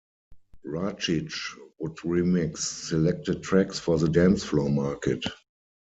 Racic 0.65 1.31
would 1.77 1.95
remix 1.97 2.57
selected 2.57 3.43
tracks 3.43 3.77
for 3.77 3.99
the 3.99 4.09
dance 4.09 4.43
floor 4.43 4.67
market. 4.67 5.23